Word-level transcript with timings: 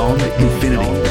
beyond 0.00 0.22
infinity. 0.22 1.10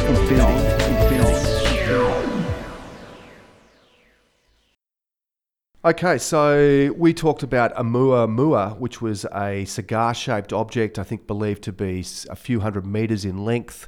Okay, 5.85 6.17
so 6.17 6.93
we 6.97 7.13
talked 7.13 7.43
about 7.43 7.73
Oumuamua, 7.75 8.79
which 8.79 8.99
was 9.01 9.25
a 9.33 9.63
cigar 9.65 10.13
shaped 10.13 10.51
object, 10.51 10.97
I 10.97 11.03
think 11.03 11.27
believed 11.27 11.63
to 11.63 11.71
be 11.71 12.03
a 12.29 12.35
few 12.35 12.61
hundred 12.61 12.85
meters 12.85 13.25
in 13.25 13.45
length, 13.45 13.87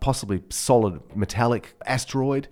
possibly 0.00 0.42
solid 0.50 1.00
metallic 1.16 1.74
asteroid. 1.86 2.48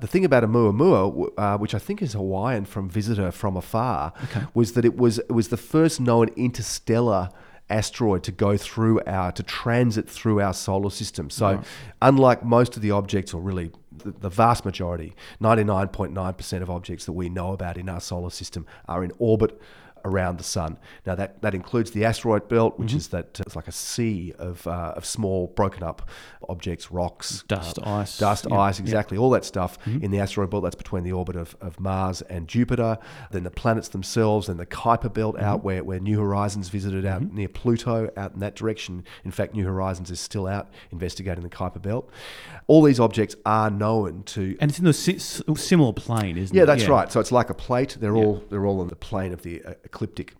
The 0.00 0.06
thing 0.06 0.24
about 0.24 0.44
Oumuamua, 0.44 1.10
w- 1.10 1.32
uh, 1.36 1.58
which 1.58 1.74
I 1.74 1.78
think 1.78 2.02
is 2.02 2.12
Hawaiian 2.12 2.64
from 2.64 2.88
Visitor 2.88 3.32
from 3.32 3.56
Afar, 3.56 4.12
was 4.54 4.72
that 4.72 4.84
it 4.84 4.96
was, 4.96 5.18
it 5.18 5.32
was 5.32 5.48
the 5.48 5.56
first 5.56 6.00
known 6.00 6.28
interstellar 6.36 7.30
asteroid 7.70 8.22
to 8.24 8.32
go 8.32 8.56
through 8.56 9.00
our, 9.06 9.32
to 9.32 9.42
transit 9.42 10.08
through 10.08 10.40
our 10.40 10.54
solar 10.54 10.90
system. 10.90 11.30
So, 11.30 11.62
unlike 12.02 12.44
most 12.44 12.76
of 12.76 12.82
the 12.82 12.90
objects, 12.90 13.34
or 13.34 13.40
really 13.40 13.70
the, 13.98 14.12
the 14.12 14.28
vast 14.30 14.64
majority, 14.64 15.14
99.9% 15.40 16.62
of 16.62 16.70
objects 16.70 17.04
that 17.06 17.12
we 17.12 17.28
know 17.28 17.52
about 17.52 17.76
in 17.76 17.88
our 17.88 18.00
solar 18.00 18.30
system 18.30 18.66
are 18.88 19.04
in 19.04 19.12
orbit 19.18 19.60
around 20.08 20.38
the 20.38 20.44
sun. 20.44 20.78
Now 21.06 21.14
that, 21.14 21.42
that 21.42 21.54
includes 21.54 21.90
the 21.92 22.04
asteroid 22.04 22.48
belt, 22.48 22.78
which 22.78 22.94
is 22.94 23.08
that 23.08 23.40
uh, 23.40 23.44
it's 23.46 23.56
like 23.56 23.68
a 23.68 23.72
sea 23.72 24.32
of, 24.38 24.66
uh, 24.66 24.94
of 24.96 25.04
small 25.04 25.48
broken 25.48 25.82
up 25.82 26.08
objects, 26.48 26.90
rocks, 26.90 27.44
Dust, 27.46 27.78
uh, 27.78 27.82
ice, 28.00 28.18
dust, 28.18 28.46
yeah, 28.48 28.56
ice, 28.58 28.78
yeah. 28.78 28.84
exactly 28.84 29.18
all 29.18 29.30
that 29.30 29.44
stuff 29.44 29.78
in 29.86 30.10
the 30.10 30.18
asteroid 30.20 30.50
belt. 30.50 30.64
That's 30.64 30.74
between 30.74 31.04
the 31.04 31.12
orbit 31.12 31.36
of, 31.36 31.56
of 31.60 31.78
Mars 31.78 32.22
and 32.22 32.48
Jupiter. 32.48 32.98
Then 33.30 33.44
the 33.44 33.50
planets 33.50 33.88
themselves, 33.88 34.48
and 34.48 34.58
the 34.58 34.66
Kuiper 34.66 35.12
belt 35.12 35.38
out 35.38 35.62
where, 35.62 35.84
where 35.84 36.00
New 36.00 36.18
Horizons 36.18 36.68
visited 36.68 37.04
out 37.06 37.22
near 37.32 37.48
Pluto, 37.48 38.10
out 38.16 38.34
in 38.34 38.40
that 38.40 38.56
direction. 38.56 39.04
In 39.24 39.30
fact, 39.30 39.54
New 39.54 39.64
Horizons 39.66 40.10
is 40.10 40.20
still 40.20 40.46
out 40.46 40.68
investigating 40.90 41.42
the 41.42 41.50
Kuiper 41.50 41.82
belt. 41.82 42.10
All 42.66 42.82
these 42.82 43.00
objects 43.00 43.36
are 43.44 43.70
known 43.70 44.22
to 44.24 44.56
And 44.60 44.70
it's 44.70 44.78
in 44.78 44.84
the 44.84 44.92
si- 44.92 45.18
similar 45.18 45.92
plane, 45.92 46.36
isn't 46.38 46.56
it? 46.56 46.58
yeah, 46.58 46.64
that's 46.64 46.86
right. 46.86 47.10
So 47.12 47.20
it's 47.20 47.32
like 47.32 47.50
a 47.50 47.54
plate. 47.54 47.96
They're 48.00 48.16
all 48.16 48.42
they're 48.50 48.66
all 48.66 48.80
on 48.80 48.88
the 48.88 48.96
plane 48.96 49.32
of 49.32 49.42
the 49.42 49.62
uh, 49.64 49.74
ecliptic 49.98 50.34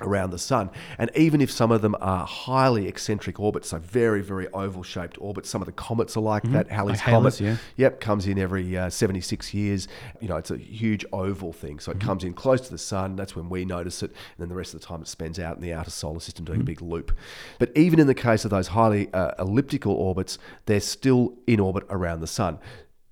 around 0.00 0.30
the 0.30 0.38
sun. 0.40 0.68
And 0.98 1.08
even 1.14 1.40
if 1.40 1.52
some 1.52 1.70
of 1.70 1.80
them 1.80 1.94
are 2.00 2.26
highly 2.26 2.88
eccentric 2.88 3.38
orbits, 3.38 3.68
so 3.68 3.78
very 3.78 4.22
very 4.22 4.48
oval 4.48 4.82
shaped 4.82 5.16
orbits, 5.20 5.48
some 5.48 5.62
of 5.62 5.66
the 5.66 5.72
comets 5.72 6.16
are 6.16 6.20
like 6.20 6.42
that. 6.50 6.68
Halley's 6.68 6.98
Mm-hmm. 7.00 7.10
Like 7.12 7.14
Halley's, 7.22 7.36
comet, 7.38 7.40
yeah. 7.52 7.56
yep, 7.76 8.00
comes 8.00 8.26
in 8.26 8.36
every 8.36 8.76
uh, 8.76 8.90
76 8.90 9.54
years. 9.54 9.86
You 10.20 10.26
know, 10.28 10.36
it's 10.36 10.50
a 10.50 10.56
huge 10.58 11.04
oval 11.12 11.52
thing. 11.52 11.78
So 11.78 11.92
it 11.92 11.98
Mm-hmm. 11.98 12.08
comes 12.08 12.24
in 12.24 12.34
close 12.34 12.60
to 12.62 12.70
the 12.72 12.78
sun. 12.78 13.14
That's 13.14 13.36
when 13.36 13.48
we 13.48 13.64
notice 13.64 14.02
it. 14.02 14.10
And 14.10 14.18
then 14.38 14.48
the 14.48 14.56
rest 14.56 14.74
of 14.74 14.80
the 14.80 14.86
time 14.86 15.00
it 15.00 15.06
spends 15.06 15.38
out 15.38 15.54
in 15.56 15.62
the 15.62 15.72
outer 15.72 15.90
solar 15.90 16.18
system 16.20 16.44
doing 16.44 16.58
Mm-hmm. 16.58 16.62
a 16.70 16.74
big 16.74 16.82
loop. 16.82 17.12
But 17.60 17.70
even 17.76 18.00
in 18.00 18.08
the 18.08 18.14
case 18.16 18.44
of 18.44 18.50
those 18.50 18.66
highly 18.68 19.12
uh, 19.14 19.30
elliptical 19.38 19.92
orbits, 19.94 20.38
they're 20.66 20.80
still 20.80 21.34
in 21.46 21.60
orbit 21.60 21.84
around 21.88 22.18
the 22.20 22.26
sun. 22.26 22.58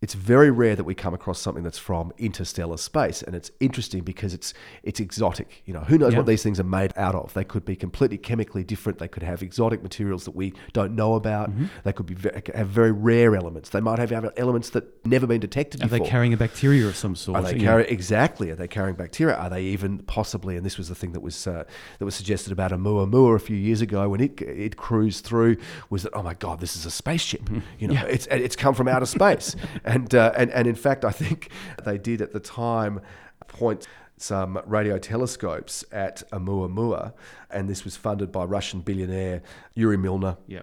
It's 0.03 0.15
very 0.15 0.51
rare 0.51 0.75
that 0.77 0.85
we 0.85 0.95
come 0.95 1.15
across 1.15 1.39
something 1.41 1.63
that's 1.63 1.79
from 1.79 2.13
interstellar 2.19 2.77
space, 2.77 3.23
and 3.23 3.35
it's 3.37 3.51
interesting 3.61 4.03
because 4.03 4.35
it's 4.35 4.53
it's 4.83 5.01
exotic. 5.01 5.63
You 5.65 5.73
know, 5.75 5.81
who 5.81 5.97
knows 5.97 6.13
Yeah. 6.13 6.19
what 6.19 6.27
these 6.27 6.43
things 6.43 6.59
are 6.61 6.65
made 6.65 6.93
out 6.97 7.15
of? 7.15 7.33
They 7.35 7.45
could 7.45 7.65
be 7.65 7.77
completely 7.77 8.19
chemically 8.19 8.65
different. 8.65 8.99
They 8.99 9.09
could 9.09 9.23
have 9.23 9.43
exotic 9.43 9.83
materials 9.83 10.25
that 10.25 10.35
we 10.35 10.53
don't 10.73 10.95
know 10.95 11.15
about. 11.15 11.51
Mm-hmm. 11.51 11.67
They 11.85 11.93
could 11.93 12.07
be 12.07 12.15
ve- 12.15 12.31
have 12.55 12.67
very 12.69 12.93
rare 12.93 13.37
elements. 13.37 13.71
They 13.71 13.81
might 13.81 13.99
have 14.01 14.13
elements 14.37 14.71
that 14.71 14.85
never 15.07 15.27
been 15.27 15.41
detected 15.41 15.83
Are 15.83 15.87
they 15.89 15.99
before. 15.99 16.11
carrying 16.11 16.33
a 16.33 16.37
bacteria 16.37 16.87
of 16.89 16.97
some 16.97 17.15
sort? 17.15 17.39
Are 17.39 17.43
they 17.43 17.55
Yeah. 17.59 17.65
carry 17.65 17.85
exactly? 17.87 18.51
Are 18.51 18.57
they 18.57 18.69
carrying 18.69 18.97
bacteria? 18.97 19.37
Are 19.37 19.49
they 19.49 19.63
even 19.63 19.99
possibly? 20.01 20.57
And 20.57 20.67
this 20.67 20.77
was 20.79 20.89
the 20.89 20.95
thing 20.97 21.13
that 21.13 21.23
was 21.23 21.47
uh, 21.47 21.63
that 22.01 22.05
was 22.05 22.17
suggested 22.17 22.53
about 22.53 22.73
Oumuamua 22.73 23.37
a 23.37 23.39
few 23.39 23.57
years 23.57 23.81
ago 23.81 24.09
when 24.09 24.21
it 24.21 24.43
it 24.43 24.77
cruised 24.77 25.25
through. 25.25 25.59
Was 25.91 26.03
that 26.03 26.13
oh 26.15 26.23
my 26.25 26.35
god, 26.35 26.59
this 26.59 26.75
is 26.75 26.85
a 26.87 26.91
spaceship? 26.91 27.45
Mm-hmm. 27.45 27.61
You 27.79 27.89
know, 27.89 28.05
it's 28.07 28.27
it's 28.33 28.57
come 28.57 28.75
from 28.75 28.89
outer 28.89 29.07
space, 29.07 29.55
and 29.93 30.15
uh, 30.15 30.33
and 30.37 30.51
and 30.51 30.67
in 30.67 30.75
fact, 30.75 31.05
I 31.05 31.11
think 31.11 31.51
they 31.85 31.99
did 31.99 32.21
at 32.21 32.33
the 32.33 32.41
time 32.41 33.01
point 33.49 33.87
some 34.17 34.61
radio 34.67 34.99
telescopes 34.99 35.85
at 35.93 36.23
Oumuamua, 36.33 37.13
and 37.51 37.69
this 37.69 37.85
was 37.85 37.97
funded 37.97 38.31
by 38.33 38.45
Russian 38.45 38.81
billionaire 38.81 39.43
Yuri 39.75 39.97
Milner. 39.97 40.37
Yeah. 40.47 40.63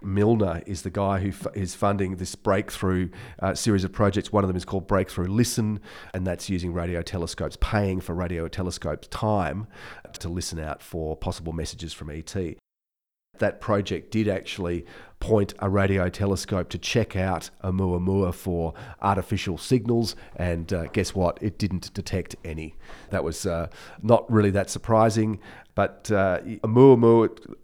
Milner 0.00 0.62
is 0.64 0.82
the 0.82 0.90
guy 0.90 1.18
who 1.18 1.30
f- 1.30 1.48
is 1.54 1.74
funding 1.74 2.16
this 2.16 2.36
breakthrough 2.36 3.08
uh, 3.40 3.54
series 3.54 3.82
of 3.82 3.92
projects. 3.92 4.32
One 4.32 4.44
of 4.44 4.48
them 4.48 4.56
is 4.56 4.64
called 4.64 4.86
Breakthrough 4.86 5.26
Listen, 5.26 5.80
and 6.14 6.24
that's 6.24 6.48
using 6.48 6.72
radio 6.72 7.02
telescopes, 7.02 7.56
paying 7.60 8.00
for 8.00 8.14
radio 8.14 8.46
telescopes 8.46 9.08
time 9.08 9.66
to 10.20 10.28
listen 10.28 10.60
out 10.60 10.82
for 10.84 11.16
possible 11.16 11.52
messages 11.52 11.92
from 11.92 12.10
ET. 12.10 12.57
That 13.38 13.60
project 13.60 14.10
did 14.10 14.28
actually 14.28 14.84
point 15.20 15.52
a 15.58 15.68
radio 15.68 16.08
telescope 16.08 16.68
to 16.68 16.78
check 16.78 17.16
out 17.16 17.50
Oumuamua 17.64 18.32
for 18.32 18.74
artificial 19.02 19.58
signals, 19.58 20.14
and 20.36 20.72
uh, 20.72 20.86
guess 20.86 21.14
what? 21.14 21.38
It 21.42 21.58
didn't 21.58 21.92
detect 21.92 22.36
any. 22.44 22.76
That 23.10 23.24
was 23.24 23.46
uh, 23.46 23.68
not 24.02 24.30
really 24.30 24.50
that 24.50 24.70
surprising, 24.70 25.40
but 25.74 26.10
uh, 26.10 26.40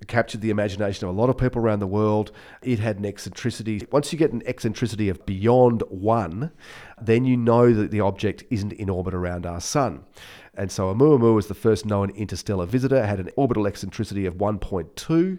captured 0.07 0.41
the 0.41 0.51
imagination 0.51 1.09
of 1.09 1.15
a 1.15 1.19
lot 1.19 1.31
of 1.31 1.39
people 1.39 1.61
around 1.61 1.81
the 1.81 1.87
world. 1.87 2.33
It 2.63 2.79
had 2.79 2.99
an 2.99 3.05
eccentricity. 3.05 3.87
Once 3.91 4.13
you 4.13 4.19
get 4.19 4.33
an 4.33 4.43
eccentricity 4.47 5.09
of 5.09 5.25
beyond 5.27 5.83
one, 5.89 6.53
then 7.01 7.25
you 7.25 7.37
know 7.37 7.73
that 7.73 7.91
the 7.91 8.01
object 8.01 8.45
isn't 8.51 8.73
in 8.73 8.89
orbit 8.89 9.15
around 9.15 9.47
our 9.47 9.61
sun. 9.61 10.05
And 10.57 10.71
so 10.71 10.95
Oumuamua 10.95 11.35
was 11.35 11.49
the 11.49 11.55
first 11.55 11.85
known 11.85 12.11
interstellar 12.11 12.67
visitor, 12.67 13.05
had 13.05 13.21
an 13.21 13.31
orbital 13.37 13.67
eccentricity 13.67 14.27
of 14.27 14.35
1.2 14.35 15.39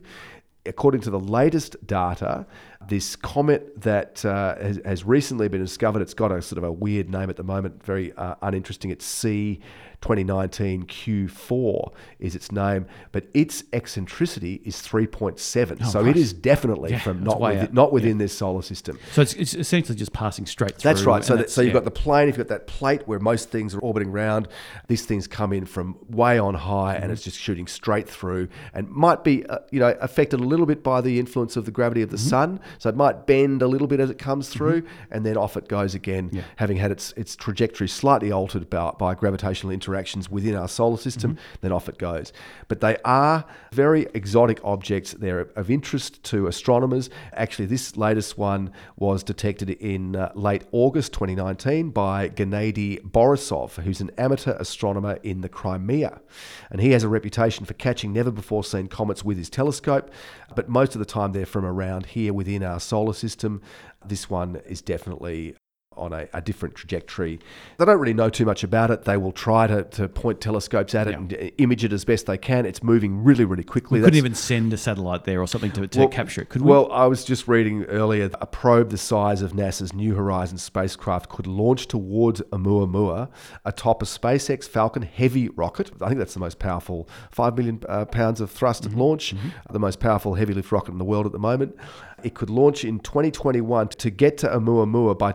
according 0.66 1.02
to 1.02 1.10
the 1.10 1.20
latest 1.20 1.76
data, 1.86 2.46
this 2.88 3.16
comet 3.16 3.82
that 3.82 4.24
uh, 4.26 4.56
has, 4.58 4.80
has 4.86 5.04
recently 5.04 5.48
been 5.48 5.62
discovered, 5.62 6.02
it's 6.02 6.14
got 6.14 6.32
a 6.32 6.42
sort 6.42 6.58
of 6.58 6.64
a 6.64 6.72
weird 6.72 7.10
name 7.10 7.30
at 7.30 7.36
the 7.36 7.44
moment, 7.44 7.84
very 7.84 8.14
uh, 8.14 8.36
uninteresting. 8.42 8.92
It's 8.92 9.06
C 9.06 9.60
2019 10.02 10.84
Q4 10.84 11.92
is 12.20 12.36
its 12.36 12.52
name, 12.52 12.86
but 13.12 13.26
its 13.34 13.64
eccentricity 13.74 14.62
is 14.64 14.76
3.7. 14.76 15.84
so 15.88 16.06
it 16.06 16.16
is 16.16 16.32
definitely 16.32 16.92
Yeah, 16.92 17.00
from 17.00 17.24
not, 17.24 17.42
within, 17.42 17.70
not 17.74 17.92
within 17.92 18.20
this 18.20 18.38
solar 18.38 18.62
system. 18.62 19.00
So 19.14 19.24
it's, 19.24 19.34
it's 19.34 19.56
essentially 19.56 19.98
just 19.98 20.14
passing 20.14 20.46
straight 20.46 20.76
through. 20.76 20.92
That's 20.94 21.04
right. 21.06 21.24
So, 21.24 21.38
that, 21.38 21.50
so 21.50 21.62
you've 21.62 21.70
yeah. 21.70 21.74
got 21.74 21.86
the 21.86 21.92
plane, 21.92 22.28
you've 22.28 22.38
got 22.38 22.50
that 22.50 22.68
plate 22.68 23.08
where 23.08 23.18
most 23.20 23.50
things 23.50 23.74
are 23.74 23.80
orbiting 23.80 24.10
around. 24.10 24.48
These 24.88 25.06
things 25.06 25.26
come 25.28 25.52
in 25.54 25.66
from 25.66 25.98
way 26.10 26.38
on 26.38 26.54
high, 26.54 26.76
Mm-hmm. 26.96 27.04
and 27.04 27.12
it's 27.12 27.24
just 27.24 27.40
shooting 27.40 27.66
straight 27.66 28.08
through, 28.08 28.48
and 28.74 28.88
might 28.90 29.24
be, 29.24 29.44
uh, 29.48 29.60
you 29.72 29.80
know, 29.80 29.96
affected 30.02 30.40
a 30.40 30.44
little 30.44 30.55
bit 30.66 30.82
by 30.84 31.02
the 31.02 31.20
influence 31.20 31.58
of 31.58 31.66
the 31.66 31.72
gravity 31.72 32.02
of 32.02 32.10
the 32.10 32.16
Mm-hmm. 32.16 32.30
sun. 32.30 32.60
So 32.78 32.88
it 32.90 32.96
might 32.96 33.26
bend 33.28 33.62
a 33.62 33.68
little 33.68 33.88
bit 33.88 34.00
as 34.00 34.10
it 34.10 34.18
comes 34.18 34.48
through, 34.48 34.84
and 35.12 35.26
then 35.26 35.36
off 35.36 35.58
it 35.58 35.68
goes 35.68 35.94
again, 35.94 36.44
having 36.56 36.78
had 36.78 36.92
its 36.92 37.12
its 37.18 37.36
trajectory 37.36 37.88
slightly 37.90 38.32
altered 38.32 38.70
by, 38.70 38.92
by 38.92 39.16
gravitational 39.16 39.72
interactions 39.74 40.32
within 40.32 40.56
our 40.56 40.68
solar 40.70 40.98
system. 40.98 41.32
Mm-hmm. 41.32 41.56
Then 41.62 41.72
off 41.74 41.90
it 41.90 41.98
goes. 41.98 42.32
But 42.70 42.80
they 42.80 42.96
are 43.04 43.44
very 43.74 44.08
exotic 44.14 44.60
objects. 44.64 45.12
They're 45.12 45.42
of 45.56 45.70
interest 45.70 46.24
to 46.32 46.48
astronomers. 46.48 47.10
Actually, 47.34 47.66
this 47.66 47.98
latest 47.98 48.38
one 48.38 48.72
was 48.96 49.24
detected 49.24 49.70
in 49.72 50.16
uh, 50.16 50.32
late 50.36 50.64
August 50.72 51.12
2019 51.14 51.90
by 51.90 52.30
Gennady 52.30 53.02
Borisov, 53.02 53.76
who's 53.84 54.00
an 54.00 54.12
amateur 54.18 54.54
astronomer 54.54 55.20
in 55.24 55.42
the 55.42 55.50
Crimea. 55.50 56.22
And 56.70 56.80
he 56.80 56.92
has 56.92 57.04
a 57.04 57.10
reputation 57.10 57.66
for 57.66 57.74
catching 57.74 58.14
never 58.14 58.32
before 58.32 58.64
seen 58.64 58.88
comets 58.88 59.26
with 59.26 59.38
his 59.38 59.50
telescope, 59.50 60.10
but 60.54 60.70
most 60.70 60.96
of 60.96 61.00
the 61.00 61.06
time 61.06 61.32
they're 61.32 61.46
from 61.46 61.66
around 61.66 62.08
here 62.08 62.34
within 62.34 62.64
our 62.64 62.80
solar 62.80 63.14
system. 63.14 63.62
This 64.06 64.30
one 64.30 64.58
is 64.66 64.82
definitely 64.82 65.56
on 65.98 66.14
a, 66.14 66.28
a 66.34 66.42
different 66.42 66.76
trajectory. 66.76 67.40
They 67.78 67.86
don't 67.86 68.00
really 68.00 68.14
know 68.14 68.30
too 68.30 68.46
much 68.46 68.64
about 68.64 68.92
it. 68.92 69.04
They 69.06 69.18
will 69.18 69.32
try 69.32 69.68
to, 69.68 69.84
to 69.84 70.08
point 70.08 70.42
telescopes 70.42 70.94
at 70.94 71.08
it 71.08 71.12
Yeah. 71.12 71.18
and 71.18 71.34
uh, 71.34 71.38
image 71.58 71.84
it 71.84 71.94
as 71.94 72.06
best 72.06 72.26
they 72.26 72.38
can. 72.38 72.66
It's 72.66 72.84
moving 72.84 73.24
really, 73.24 73.46
really 73.46 73.64
quickly. 73.64 74.00
We 74.00 74.04
couldn't 74.06 74.18
even 74.18 74.36
send 74.36 74.72
a 74.74 74.78
satellite 74.78 75.24
there 75.24 75.42
or 75.42 75.48
something 75.48 75.72
to, 75.74 75.88
to 75.88 76.00
well, 76.00 76.08
capture 76.10 76.42
it, 76.42 76.50
could 76.50 76.62
we? 76.62 76.70
Well, 76.72 76.92
I 76.92 77.06
was 77.08 77.24
just 77.24 77.48
reading 77.48 77.84
earlier 77.86 78.30
a 78.42 78.46
probe 78.48 78.90
the 78.90 78.98
size 78.98 79.42
of 79.42 79.54
NASA's 79.54 79.94
New 79.94 80.16
Horizons 80.16 80.62
spacecraft 80.62 81.30
could 81.30 81.48
launch 81.48 81.88
towards 81.88 82.42
Oumuamua 82.42 83.30
atop 83.66 84.02
a 84.02 84.06
SpaceX 84.06 84.68
Falcon 84.68 85.04
Heavy 85.04 85.50
rocket. 85.50 85.92
I 86.02 86.08
think 86.08 86.20
that's 86.20 86.34
the 86.34 86.40
most 86.40 86.60
powerful, 86.60 87.08
5 87.32 87.58
million 87.58 87.82
uh, 87.90 88.06
pounds 88.06 88.42
of 88.42 88.52
thrust 88.52 88.76
Mm-hmm. 88.76 88.94
at 88.94 88.98
launch, 89.00 89.34
the 89.72 89.80
most 89.80 90.00
powerful 90.02 90.34
heavy 90.34 90.54
lift 90.54 90.72
rocket 90.72 90.92
in 90.92 90.98
the 90.98 91.06
world 91.06 91.26
at 91.26 91.32
the 91.32 91.40
moment. 91.40 91.78
It 92.24 92.34
could 92.34 92.50
launch 92.50 92.84
in 92.84 93.00
2021 93.00 93.88
to 93.90 94.10
get 94.10 94.38
to 94.40 94.48
Oumuamua 94.48 95.18
by 95.18 95.32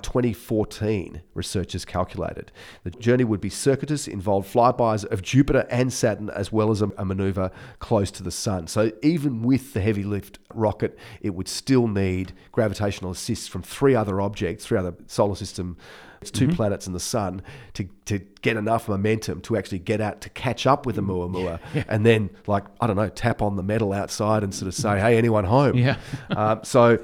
2014, 0.51 1.23
researchers 1.35 1.85
calculated. 1.85 2.51
The 2.83 2.91
journey 2.91 3.23
would 3.23 3.41
be 3.41 3.51
circuitous, 3.51 4.09
involve 4.09 4.53
flybys 4.53 5.05
of 5.05 5.23
Jupiter 5.23 5.65
and 5.71 5.93
Saturn, 5.93 6.29
as 6.29 6.51
well 6.51 6.73
as 6.73 6.83
a, 6.83 6.91
a 6.99 7.05
maneuver 7.05 7.53
close 7.79 8.11
to 8.11 8.25
the 8.25 8.33
Sun. 8.33 8.67
So 8.67 8.91
even 9.01 9.43
with 9.43 9.75
the 9.75 9.81
heavy 9.81 10.03
lift 10.03 10.41
rocket, 10.53 10.99
it 11.21 11.31
would 11.37 11.47
still 11.47 11.87
need 11.87 12.33
gravitational 12.51 13.13
assists 13.13 13.47
from 13.47 13.63
three 13.63 13.95
other 13.95 14.21
objects, 14.21 14.67
three 14.67 14.79
other 14.79 14.95
solar 15.07 15.37
system 15.37 15.77
It's 16.21 16.33
2 16.33 16.49
mm-hmm. 16.49 16.57
planets 16.57 16.87
and 16.87 16.97
the 16.97 17.01
sun 17.01 17.43
to, 17.75 17.89
to 18.07 18.19
get 18.43 18.57
enough 18.57 18.89
momentum 18.89 19.41
to 19.43 19.57
actually 19.57 19.79
get 19.79 20.01
out 20.01 20.21
to 20.23 20.31
catch 20.31 20.67
up 20.67 20.85
with 20.85 20.97
Oumuamua 20.97 21.61
mm. 21.73 21.85
and 21.89 22.05
then, 22.05 22.29
like, 22.47 22.65
I 22.81 22.87
don't 22.89 22.97
know, 22.97 23.09
tap 23.09 23.41
on 23.41 23.57
the 23.57 23.63
metal 23.63 23.93
outside 23.93 24.43
and 24.43 24.53
sort 24.55 24.67
of 24.67 24.75
say, 24.75 24.91
mm. 24.91 25.01
hey, 25.01 25.17
anyone 25.17 25.45
home? 25.45 25.77
Yeah. 25.77 25.97
um, 26.37 26.61
so, 26.65 26.99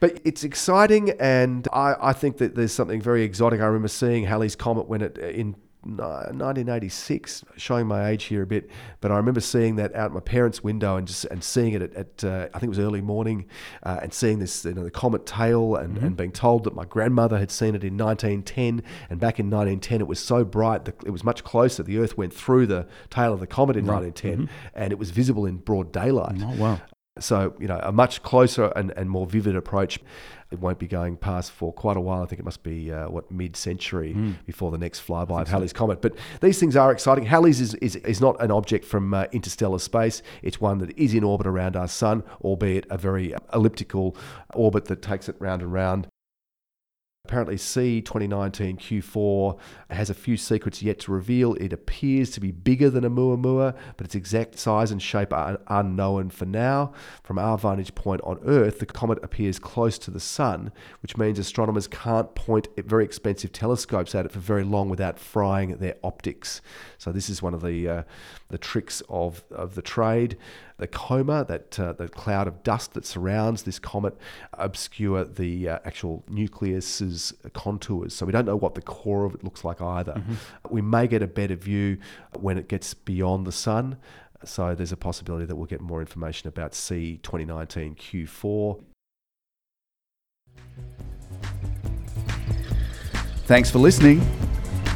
but 0.00 0.20
it's 0.24 0.44
exciting, 0.44 1.10
and 1.20 1.68
I, 1.72 1.94
I 2.00 2.12
think 2.12 2.38
that 2.38 2.54
there's 2.54 2.72
something 2.72 3.00
very 3.00 3.22
exotic. 3.22 3.60
I 3.60 3.66
remember 3.66 3.88
seeing 3.88 4.24
Halley's 4.24 4.56
Comet 4.56 4.88
when 4.88 5.02
it 5.02 5.18
in 5.18 5.56
1986, 5.82 7.44
showing 7.56 7.86
my 7.86 8.08
age 8.08 8.24
here 8.24 8.42
a 8.42 8.46
bit, 8.46 8.70
but 9.00 9.10
I 9.10 9.16
remember 9.16 9.40
seeing 9.40 9.76
that 9.76 9.94
out 9.94 10.12
my 10.12 10.20
parents' 10.20 10.62
window 10.62 10.96
and 10.96 11.06
just 11.06 11.24
and 11.26 11.42
seeing 11.42 11.72
it 11.72 11.82
at, 11.82 11.94
at 11.94 12.24
uh, 12.24 12.48
I 12.52 12.58
think 12.58 12.64
it 12.64 12.68
was 12.68 12.78
early 12.78 13.00
morning, 13.00 13.46
uh, 13.82 14.00
and 14.02 14.12
seeing 14.12 14.38
this 14.38 14.64
you 14.64 14.74
know 14.74 14.84
the 14.84 14.90
comet 14.90 15.24
tail 15.24 15.76
and, 15.76 15.96
and 15.98 16.16
being 16.16 16.32
told 16.32 16.64
that 16.64 16.74
my 16.74 16.84
grandmother 16.84 17.38
had 17.38 17.50
seen 17.50 17.74
it 17.74 17.82
in 17.82 17.96
1910, 17.96 18.82
and 19.08 19.20
back 19.20 19.38
in 19.38 19.46
1910 19.46 20.00
it 20.00 20.06
was 20.06 20.20
so 20.20 20.44
bright 20.44 20.84
that 20.84 20.96
it 21.04 21.10
was 21.10 21.24
much 21.24 21.44
closer. 21.44 21.82
The 21.82 21.98
Earth 21.98 22.16
went 22.16 22.34
through 22.34 22.66
the 22.66 22.86
tail 23.08 23.32
of 23.32 23.40
the 23.40 23.46
comet 23.46 23.76
in 23.76 23.86
1910, 23.86 24.54
and 24.74 24.92
it 24.92 24.98
was 24.98 25.10
visible 25.10 25.46
in 25.46 25.56
broad 25.58 25.92
daylight. 25.92 26.40
Oh 26.42 26.56
wow. 26.56 26.80
So, 27.20 27.54
you 27.58 27.68
know, 27.68 27.80
a 27.82 27.92
much 27.92 28.22
closer 28.22 28.72
and, 28.76 28.92
and 28.96 29.08
more 29.08 29.26
vivid 29.26 29.56
approach. 29.56 30.00
It 30.50 30.58
won't 30.58 30.80
be 30.80 30.88
going 30.88 31.16
past 31.16 31.52
for 31.52 31.72
quite 31.72 31.96
a 31.96 32.00
while. 32.00 32.24
I 32.24 32.26
think 32.26 32.40
it 32.40 32.44
must 32.44 32.64
be, 32.64 32.92
uh, 32.92 33.08
what, 33.08 33.30
mid 33.30 33.54
century 33.54 34.12
before 34.46 34.72
the 34.72 34.78
next 34.78 35.06
flyby 35.06 35.40
of 35.42 35.48
Halley's 35.48 35.72
Comet. 35.72 36.02
But 36.02 36.16
these 36.40 36.58
things 36.58 36.74
are 36.74 36.90
exciting. 36.90 37.24
Halley's 37.26 37.60
is, 37.60 37.74
is, 37.74 37.94
is 37.94 38.20
not 38.20 38.40
an 38.42 38.50
object 38.50 38.84
from 38.84 39.14
uh, 39.14 39.26
interstellar 39.30 39.78
space, 39.78 40.22
it's 40.42 40.60
one 40.60 40.78
that 40.78 40.90
is 40.98 41.14
in 41.14 41.22
orbit 41.22 41.46
around 41.46 41.76
our 41.76 41.86
sun, 41.86 42.24
albeit 42.42 42.84
a 42.90 42.98
very 42.98 43.32
elliptical 43.54 44.16
orbit 44.52 44.86
that 44.86 45.02
takes 45.02 45.28
it 45.28 45.36
round 45.38 45.62
and 45.62 45.72
round. 45.72 46.08
Apparently, 47.30 47.58
C 47.58 48.00
2019 48.00 48.76
Q4 48.78 49.56
has 49.88 50.10
a 50.10 50.14
few 50.14 50.36
secrets 50.36 50.82
yet 50.82 50.98
to 50.98 51.12
reveal. 51.12 51.54
It 51.54 51.72
appears 51.72 52.30
to 52.32 52.40
be 52.40 52.50
bigger 52.50 52.90
than 52.90 53.04
Oumuamua, 53.04 53.76
but 53.96 54.04
its 54.04 54.16
exact 54.16 54.58
size 54.58 54.90
and 54.90 55.00
shape 55.00 55.32
are 55.32 55.60
unknown 55.68 56.30
for 56.30 56.44
now. 56.44 56.92
From 57.22 57.38
our 57.38 57.56
vantage 57.56 57.94
point 57.94 58.20
on 58.24 58.40
Earth, 58.44 58.80
the 58.80 58.86
comet 58.86 59.20
appears 59.22 59.60
close 59.60 59.96
to 59.98 60.10
the 60.10 60.18
Sun, 60.18 60.72
which 61.02 61.16
means 61.16 61.38
astronomers 61.38 61.86
can't 61.86 62.34
point 62.34 62.66
very 62.76 63.04
expensive 63.04 63.52
telescopes 63.52 64.12
at 64.16 64.26
it 64.26 64.32
for 64.32 64.40
very 64.40 64.64
long 64.64 64.88
without 64.88 65.16
frying 65.16 65.76
their 65.76 65.94
optics. 66.02 66.60
So 66.98 67.12
this 67.12 67.30
is 67.30 67.40
one 67.40 67.54
of 67.54 67.62
the 67.62 67.88
uh, 67.88 68.02
the 68.48 68.58
tricks 68.58 69.02
of, 69.08 69.44
of 69.52 69.76
the 69.76 69.82
trade. 69.82 70.36
The 70.80 70.86
coma, 70.86 71.44
that 71.44 71.78
uh, 71.78 71.92
the 71.92 72.08
cloud 72.08 72.48
of 72.48 72.62
dust 72.62 72.94
that 72.94 73.04
surrounds 73.04 73.62
this 73.64 73.78
comet, 73.78 74.16
obscure 74.54 75.24
the 75.24 75.68
uh, 75.68 75.78
actual 75.84 76.24
nucleus's 76.28 77.34
contours. 77.52 78.14
So 78.14 78.24
we 78.24 78.32
don't 78.32 78.46
know 78.46 78.56
what 78.56 78.74
the 78.74 78.82
core 78.82 79.26
of 79.26 79.34
it 79.34 79.44
looks 79.44 79.62
like 79.62 79.82
either. 79.82 80.22
We 80.70 80.80
may 80.80 81.06
get 81.06 81.22
a 81.22 81.26
better 81.26 81.54
view 81.54 81.98
when 82.38 82.56
it 82.56 82.68
gets 82.68 82.94
beyond 82.94 83.46
the 83.46 83.52
sun. 83.52 83.98
So 84.44 84.74
there's 84.74 84.92
a 84.92 84.96
possibility 84.96 85.44
that 85.44 85.54
we'll 85.54 85.66
get 85.66 85.82
more 85.82 86.00
information 86.00 86.48
about 86.48 86.74
C 86.74 87.18
2019 87.22 87.94
Q4. 87.96 88.82
Thanks 93.44 93.70
for 93.70 93.78
listening. 93.78 94.20